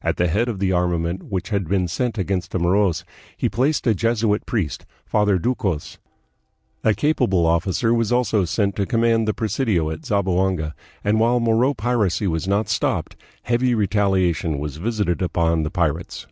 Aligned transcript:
At 0.00 0.16
the 0.16 0.26
head 0.28 0.48
of 0.48 0.58
the 0.58 0.72
armament 0.72 1.24
which 1.24 1.50
had 1.50 1.68
been 1.68 1.86
sent 1.86 2.16
against 2.16 2.50
the 2.52 2.58
Moros 2.58 3.04
he 3.36 3.50
placed 3.50 3.86
a 3.86 3.94
Jesuit 3.94 4.46
priest, 4.46 4.86
Father 5.04 5.38
Ducos. 5.38 5.98
A 6.82 6.94
capable 6.94 7.44
officer 7.44 7.92
was 7.92 8.10
also 8.10 8.46
sent 8.46 8.74
to 8.76 8.86
command 8.86 9.28
the 9.28 9.34
presidio 9.34 9.90
at 9.90 10.06
Zamboanga, 10.06 10.74
and 11.04 11.20
while 11.20 11.40
Moro 11.40 11.74
piracy 11.74 12.26
was 12.26 12.48
not 12.48 12.70
stopped, 12.70 13.16
heavy 13.42 13.74
retaliation 13.74 14.58
was 14.58 14.78
visited 14.78 15.20
upon 15.20 15.62
the 15.62 15.70
pirates. 15.70 16.26